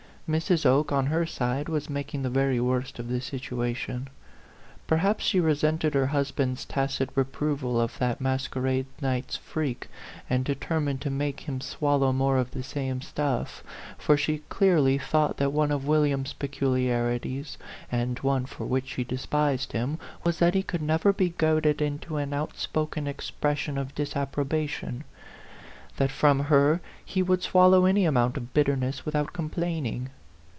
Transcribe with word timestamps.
Mrs. 0.29 0.65
Oke, 0.65 0.93
on 0.93 1.07
her 1.07 1.25
side, 1.25 1.67
was 1.67 1.89
making 1.89 2.21
the 2.21 2.29
very 2.29 2.57
worst 2.57 2.99
of 2.99 3.09
the 3.09 3.19
situation. 3.19 4.07
Perhaps 4.87 5.25
she 5.25 5.41
resented 5.41 5.93
her 5.93 6.05
husband's 6.07 6.63
tacit 6.63 7.09
reproval 7.15 7.81
of 7.81 7.99
that 7.99 8.21
masquerade 8.21 8.85
night's 9.01 9.35
freak, 9.35 9.89
and 10.29 10.45
determined 10.45 11.01
to 11.01 11.09
make 11.09 11.41
him 11.41 11.59
swallow 11.59 12.13
more 12.13 12.37
of 12.37 12.51
the 12.51 12.63
same 12.63 13.01
stuff, 13.01 13.61
for 13.97 14.15
she 14.15 14.37
clearly 14.47 14.97
thought 14.97 15.35
that 15.35 15.51
one 15.51 15.69
of 15.69 15.85
William's 15.85 16.31
peculiarities, 16.31 17.57
and 17.91 18.17
one 18.19 18.45
for 18.45 18.63
which 18.65 18.87
she 18.87 19.03
despised 19.03 19.73
him, 19.73 19.99
was 20.23 20.39
that 20.39 20.53
he 20.53 20.63
could 20.63 20.81
never 20.81 21.11
be 21.11 21.31
goaded 21.31 21.81
into 21.81 22.15
an 22.15 22.31
outspoken 22.33 23.05
expression 23.05 23.77
of 23.77 23.93
disapproba 23.95 24.65
tion; 24.69 25.03
that 25.97 26.09
from 26.09 26.39
her 26.43 26.79
he 27.03 27.21
would 27.21 27.43
swallow 27.43 27.83
any 27.83 28.05
amount 28.05 28.37
of 28.37 28.53
bitterness 28.53 29.05
without 29.05 29.33
complaining. 29.33 30.09